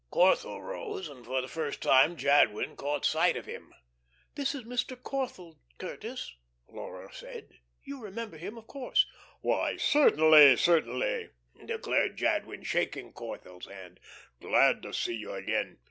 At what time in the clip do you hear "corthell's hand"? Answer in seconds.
13.13-13.99